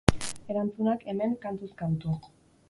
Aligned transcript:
Erantzunak, 0.53 1.05
hemen, 1.11 1.37
kantuz 1.45 1.71
kantu. 1.83 2.17